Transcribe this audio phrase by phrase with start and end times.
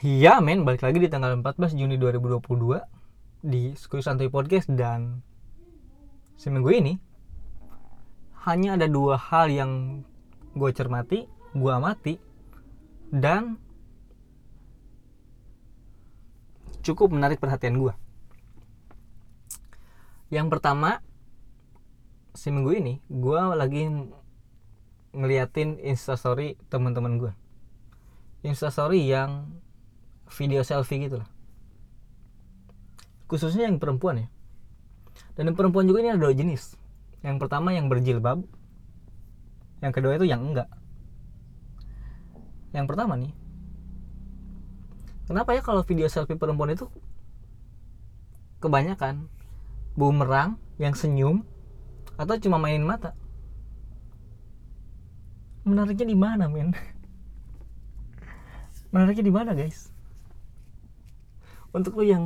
[0.00, 2.40] Ya men, balik lagi di tanggal 14 Juni 2022
[3.44, 5.20] di Skuy Santuy Podcast dan
[6.40, 6.96] seminggu ini
[8.48, 10.00] hanya ada dua hal yang
[10.56, 12.16] gue cermati, gue amati
[13.12, 13.60] dan
[16.80, 17.92] cukup menarik perhatian gue.
[20.32, 21.04] Yang pertama,
[22.32, 23.84] seminggu ini gue lagi
[25.12, 27.32] ngeliatin instastory teman-teman gue.
[28.48, 29.60] Instastory yang
[30.30, 31.28] video selfie gitu lah.
[33.26, 34.28] Khususnya yang perempuan ya.
[35.38, 36.74] Dan yang perempuan juga ini ada dua jenis.
[37.22, 38.42] Yang pertama yang berjilbab.
[39.82, 40.70] Yang kedua itu yang enggak.
[42.70, 43.34] Yang pertama nih
[45.30, 46.90] kenapa ya kalau video selfie perempuan itu
[48.58, 49.30] kebanyakan
[49.94, 51.46] bumerang yang senyum
[52.18, 53.14] atau cuma mainin mata?
[55.62, 56.74] Menariknya di mana men?
[58.92, 59.94] Menariknya di mana guys
[61.70, 62.24] untuk lo yang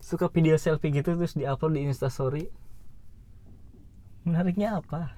[0.00, 2.48] suka video selfie gitu terus diupload di instastory
[4.24, 5.16] menariknya apa?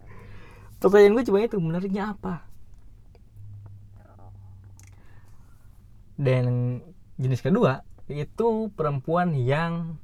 [0.80, 2.44] Pertanyaan gue cuma itu menariknya apa?
[6.14, 6.78] Dan
[7.16, 9.96] jenis kedua itu perempuan yang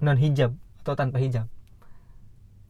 [0.00, 0.54] non hijab
[0.84, 1.48] atau tanpa hijab.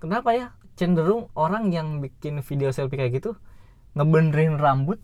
[0.00, 0.46] Kenapa ya?
[0.78, 3.36] Cenderung orang yang bikin video selfie kayak gitu
[3.98, 5.02] ngebenerin rambut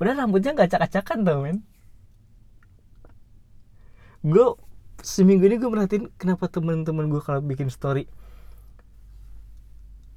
[0.00, 1.60] padahal rambutnya nggak acak-acakan tau men.
[4.24, 4.56] Gue
[5.04, 8.08] seminggu ini gue merhatiin kenapa temen-temen gue kalau bikin story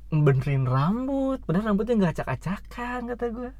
[0.07, 1.43] benerin rambut.
[1.43, 3.51] Padahal rambutnya nggak acak-acakan kata gue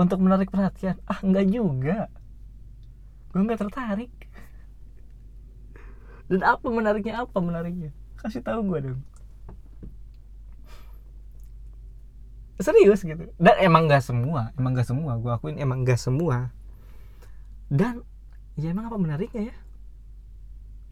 [0.00, 0.96] untuk menarik perhatian.
[1.04, 2.08] Ah nggak juga.
[3.36, 4.12] Gue nggak tertarik.
[6.32, 7.92] Dan apa menariknya apa menariknya?
[8.16, 9.04] Kasih tahu gue dong
[12.62, 13.30] serius gitu.
[13.40, 15.18] Dan emang gak semua emang gak semua.
[15.18, 16.54] Gue akuin emang gak semua.
[17.66, 18.06] Dan
[18.54, 19.56] ya emang apa menariknya ya?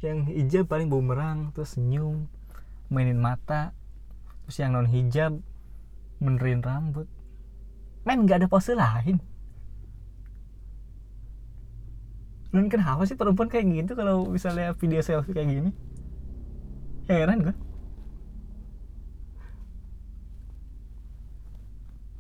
[0.03, 2.27] Yang hijab paling bumerang terus senyum
[2.91, 3.71] mainin mata
[4.45, 5.39] terus yang non hijab
[6.19, 7.07] benerin rambut.
[8.03, 9.23] Men gak ada pose lain.
[12.53, 15.71] Dan kenapa sih perempuan kayak gitu kalau misalnya video selfie kayak gini?
[17.09, 17.72] Heran gue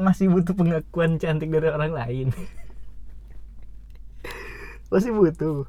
[0.02, 2.28] masih butuh pengakuan cantik dari orang lain.
[4.92, 5.64] Masih butuh.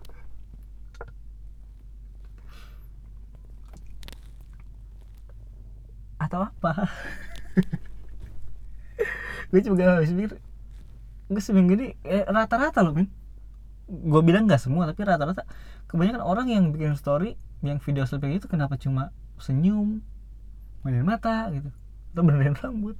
[6.20, 6.92] Atau apa?
[9.54, 10.42] Gue juga habis pikir
[11.32, 13.08] gue seminggu ini eh, rata-rata loh min.
[13.88, 15.48] Gue bilang nggak semua tapi rata-rata.
[15.88, 20.04] Kebanyakan orang yang bikin story yang video selfie itu kenapa cuma senyum
[20.84, 21.72] mainin mata gitu.
[22.12, 23.00] Atau benerin rambut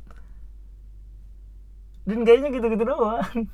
[2.04, 3.48] dan kayaknya gitu-gitu doang.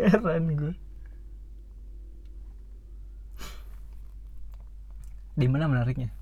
[0.00, 0.72] Heran gue
[5.40, 6.12] di mana menariknya?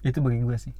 [0.00, 0.74] Itu bagi gue sih.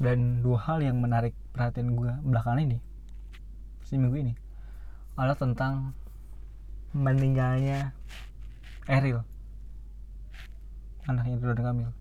[0.00, 2.78] Dan dua hal yang menarik perhatian gue belakangan ini
[3.84, 4.32] seminggu ini
[5.18, 5.92] adalah tentang
[6.96, 7.92] meninggalnya
[8.88, 9.20] Eril.
[11.04, 11.99] Anaknya Ridwan Kamil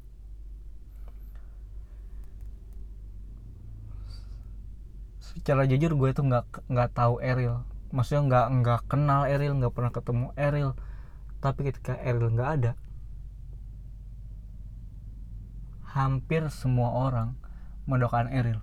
[5.40, 7.64] secara jujur gue tuh nggak nggak tahu Eril.
[7.96, 10.76] Maksudnya nggak nggak kenal Eril nggak pernah ketemu Eril.
[11.40, 12.72] Tapi ketika Eril nggak ada
[15.96, 17.40] hampir semua orang
[17.88, 18.60] mendoakan Eril.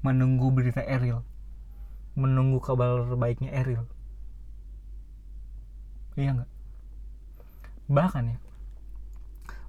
[0.00, 1.20] Menunggu berita Eril.
[2.16, 3.84] Menunggu kabar baiknya Eril.
[6.16, 6.50] Iya nggak?
[7.92, 8.38] Bahkan ya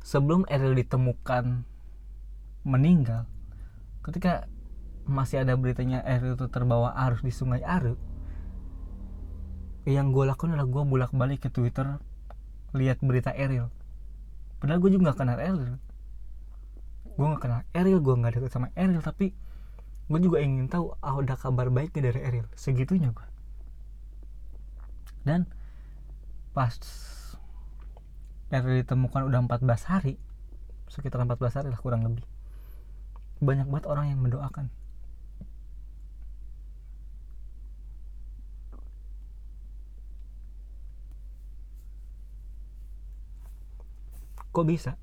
[0.05, 1.65] sebelum Eril ditemukan
[2.61, 3.25] meninggal
[4.05, 4.45] ketika
[5.05, 7.93] masih ada beritanya Eril itu terbawa arus di sungai Aru
[9.85, 12.01] yang gue lakukan adalah gue bolak balik ke Twitter
[12.73, 13.69] lihat berita Eril
[14.57, 15.77] padahal gue juga gak kenal Eril
[17.05, 19.37] gue gak kenal Eril gue gak deket sama Eril tapi
[20.09, 23.27] gue juga ingin tahu ah, ada kabar baiknya dari Eril segitunya gue
[25.21, 25.45] dan
[26.57, 26.73] pas
[28.49, 30.17] Eril ditemukan udah 14 hari
[30.89, 32.25] sekitar 14 hari lah kurang lebih
[33.37, 34.73] banyak banget orang yang mendoakan
[44.55, 44.95] kok bisa?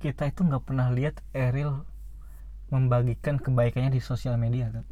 [0.00, 1.84] Kita itu nggak pernah lihat Eril
[2.72, 4.84] membagikan kebaikannya di sosial media kan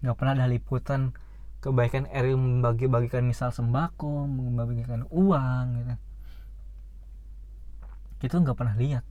[0.00, 1.12] nggak pernah ada liputan
[1.60, 5.94] kebaikan Eril membagi-bagikan misal sembako membagikan uang gitu.
[8.24, 9.04] Kita nggak pernah lihat.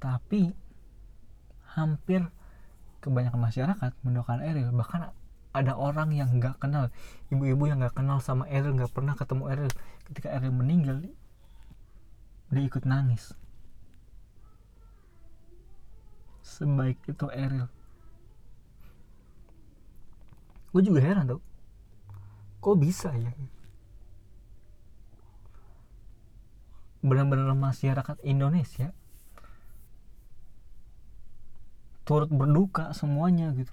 [0.00, 0.48] Tapi
[1.76, 2.24] hampir
[3.02, 4.70] kebanyakan masyarakat mendoakan Eril.
[4.70, 5.10] Bahkan
[5.52, 6.88] ada orang yang nggak kenal
[7.28, 9.70] ibu-ibu yang nggak kenal sama Eril nggak pernah ketemu Eril.
[10.06, 11.02] Ketika Eril meninggal
[12.48, 13.34] dia ikut nangis.
[16.46, 17.66] Sebaik itu Eril.
[20.72, 21.42] Gue juga heran tuh
[22.62, 23.34] kok bisa ya?
[27.02, 28.94] Benar-benar masyarakat Indonesia
[32.12, 33.72] turut berduka semuanya gitu.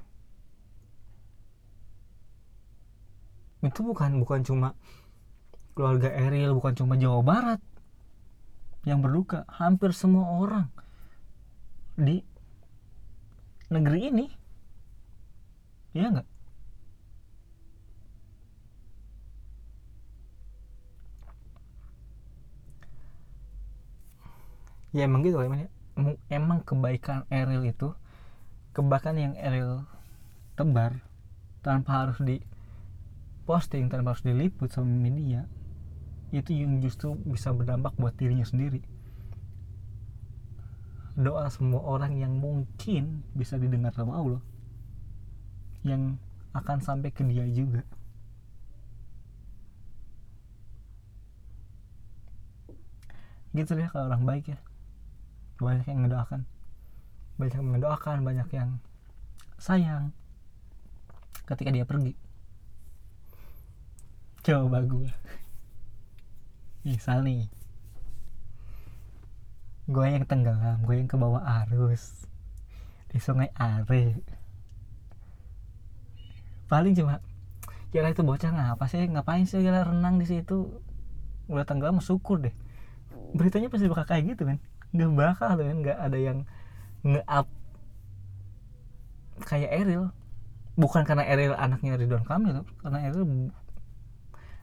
[3.59, 4.79] Itu bukan bukan cuma
[5.75, 7.59] keluarga Eril bukan cuma Jawa Barat
[8.87, 9.43] yang berduka.
[9.51, 10.71] Hampir semua orang
[11.99, 12.23] di
[13.67, 14.25] negeri ini
[15.91, 16.27] ya enggak
[24.95, 25.67] ya emang gitu emang
[26.31, 27.91] emang kebaikan Eril itu
[28.79, 29.83] kebaikan yang Eril
[30.55, 31.03] tebar
[31.59, 32.39] tanpa harus di
[33.43, 35.43] posting tanpa harus diliput sama media
[36.31, 38.79] itu yang justru bisa berdampak buat dirinya sendiri.
[41.19, 44.39] Doa semua orang yang mungkin bisa didengar sama Allah
[45.83, 46.15] yang
[46.55, 47.83] akan sampai ke dia juga.
[53.51, 54.59] Gitu ya kalau orang baik ya.
[55.59, 56.47] Banyak yang mendoakan
[57.39, 58.83] banyak yang mendoakan banyak yang
[59.55, 60.11] sayang
[61.47, 62.13] ketika dia pergi.
[64.43, 65.07] Coba gue
[66.83, 67.47] misal nih
[69.89, 72.27] gue yang tenggelam gue yang ke bawah arus
[73.09, 74.19] di sungai Are.
[76.69, 77.23] Paling cuma
[77.89, 79.01] kira itu bocah ngapa sih?
[79.09, 80.69] Ngapain sih kira renang di situ?
[81.49, 82.53] Udah tenggelam syukur deh.
[83.33, 84.59] Beritanya pasti bakal kayak gitu kan
[84.89, 86.49] nggak bakal kan nggak ada yang
[87.03, 87.47] nge-up
[89.45, 90.11] kayak Eril.
[90.79, 93.51] Bukan karena Eril anaknya Ridwan Kamil karena Eril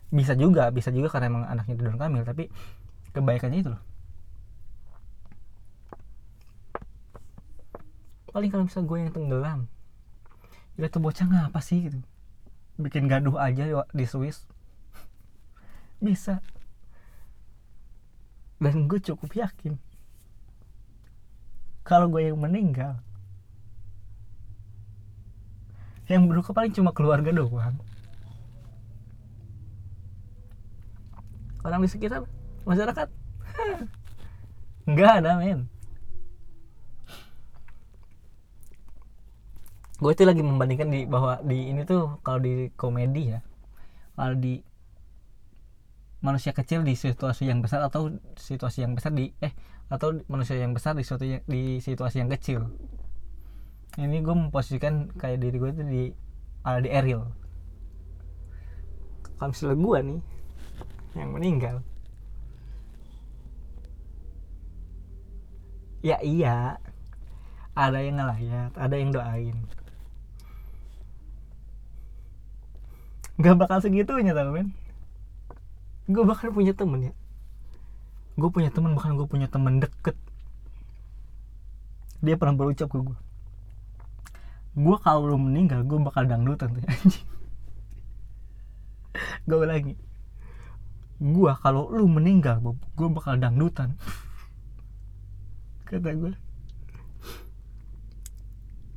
[0.09, 2.49] bisa juga bisa juga karena emang anaknya Ridwan Kamil tapi
[3.13, 3.83] kebaikannya itu loh.
[8.33, 9.61] Paling kalau misalnya gue yang tenggelam
[10.77, 11.89] ya tuh bocah ngapa sih?
[11.89, 12.01] gitu.
[12.77, 13.65] Bikin gaduh aja
[13.97, 14.45] di Swiss.
[16.05, 16.45] Bisa.
[18.61, 19.81] Dan gue cukup yakin
[21.87, 22.99] kalau gue yang meninggal
[26.11, 27.79] yang berduka paling cuma keluarga doang.
[31.67, 32.23] Orang di sekitar
[32.63, 33.11] masyarakat.
[34.91, 35.67] Nggak ada men.
[39.99, 43.41] Gue itu lagi membandingkan di bahwa di ini tuh kalau di komedi ya
[44.15, 44.63] kalau di
[46.23, 49.53] manusia kecil di situasi yang besar atau situasi yang besar di eh
[49.87, 52.71] atau manusia yang besar di suatu di situasi yang kecil.
[53.97, 56.03] Ini gue memposisikan kayak diri gue itu di
[56.67, 57.47] ada di Ariel
[59.37, 60.21] kalau misalnya gue nih
[61.17, 61.77] yang meninggal.
[66.01, 66.81] Ya iya
[67.77, 69.57] ada yang ngelayat ada yang doain.
[73.37, 74.73] Nggak bakal segitunya tau men.
[76.09, 77.15] Gue bakal punya temen ya
[78.37, 80.17] gue punya teman bahkan gue punya teman deket.
[82.21, 83.19] Dia pernah berucap ke gue
[84.77, 87.27] gue kalau lu meninggal gue bakal dangdutan tuh anjing.
[89.49, 89.95] Gue lagi
[91.17, 93.97] gue kalau lu meninggal gue bakal dangdutan.
[95.89, 96.33] Kata gue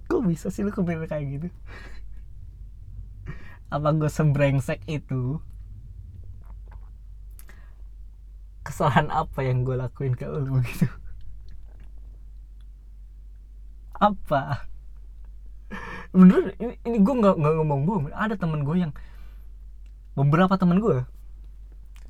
[0.09, 1.47] kok bisa sih lu kepikiran kayak gitu?
[3.71, 5.39] Apa gue sebrengsek itu
[8.79, 10.87] kesalahan apa yang gue lakuin ke lu gitu.
[13.99, 14.71] Apa?
[16.15, 18.95] Bener ini, ini gue nggak nggak ngomong bohong ada temen gue yang
[20.15, 21.03] beberapa temen gue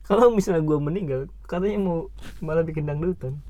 [0.05, 3.41] kalau misalnya gue meninggal katanya mau malah bikin dangdutan.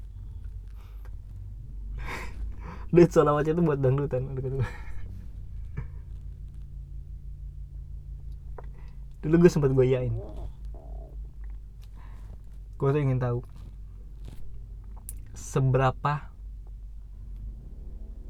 [2.96, 4.32] Duit solawatnya itu buat dangdutan
[9.20, 10.16] dulu gue sempat goyain
[12.80, 13.44] gue tuh ingin tahu
[15.36, 16.32] seberapa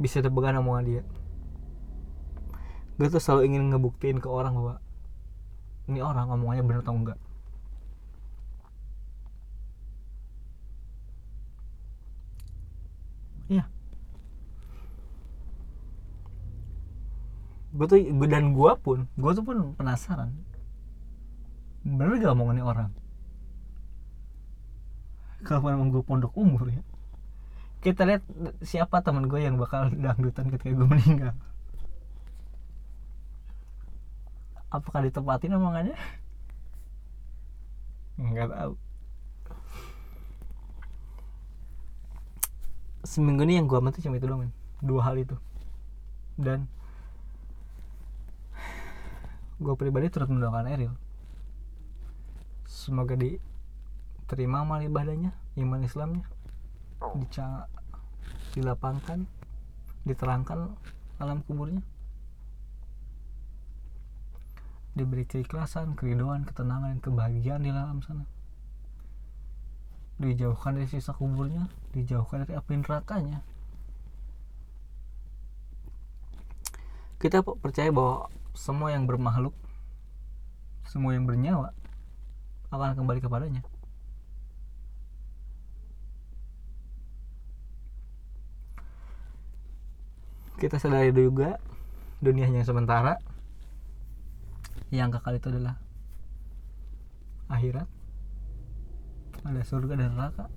[0.02, 1.04] bisa terpegang omongan dia.
[2.98, 4.76] Gue tuh selalu ingin ngebuktiin ke orang bahwa
[5.86, 7.20] ini orang omongannya bener atau enggak.
[13.54, 13.70] Iya.
[17.70, 20.34] Gue tuh dan gue pun gue tuh pun penasaran.
[21.86, 22.90] Bener gak omongannya orang
[25.44, 26.84] kalau memang gue pondok umur ya.
[27.80, 28.24] Kita lihat
[28.60, 31.34] siapa teman gue yang bakal dangdutan ketika gue meninggal.
[34.70, 35.98] Apakah ditempatin omongannya?
[38.20, 38.74] Nggak tahu.
[43.08, 44.52] Seminggu ini yang gue amati cuma itu doang men.
[44.84, 45.40] dua hal itu.
[46.36, 46.68] Dan
[49.58, 50.94] gue pribadi turut mendoakan Eril.
[52.68, 53.16] Semoga
[54.30, 56.22] diterima amal ibadahnya iman Islamnya.
[57.18, 57.66] Dica
[58.54, 59.26] dilapangkan
[60.06, 60.70] diterangkan
[61.18, 61.82] alam kuburnya.
[64.94, 68.30] Diberi keikhlasan, keridoan, ketenangan, dan kebahagiaan di alam sana.
[70.22, 71.66] Dijauhkan dari sisa kuburnya
[71.98, 73.42] dijauhkan dari api nerakanya.
[77.18, 79.58] Kita percaya bahwa semua yang bermakhluk
[80.86, 81.74] semua yang bernyawa
[82.70, 83.62] akan kembali kepadanya
[90.60, 91.56] kita sadari juga
[92.20, 93.16] dunia hanya sementara.
[94.92, 95.76] Yang kekal itu adalah
[97.48, 97.88] akhirat.
[99.48, 100.52] Ada surga dan neraka.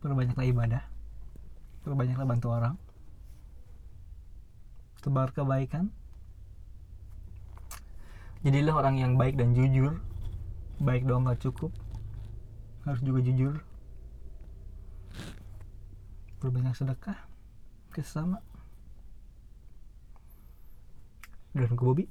[0.00, 0.82] Perbanyaklah ibadah.
[1.84, 2.74] Perbanyaklah bantu orang.
[5.04, 5.92] Tebar kebaikan.
[8.42, 10.00] Jadilah orang yang baik dan jujur.
[10.80, 11.74] Baik doang gak cukup
[12.86, 13.54] harus juga jujur
[16.38, 17.18] berbanyak sedekah
[17.90, 18.44] ke sesama
[21.56, 22.04] dan ke Bobby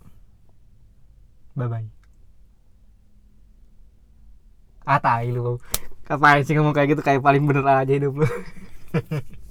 [1.53, 1.87] bye bye
[4.85, 5.57] ah tai lu.
[6.05, 7.01] Ngapain sih ngomong kayak gitu?
[7.01, 8.29] Kayak paling bener aja hidup lu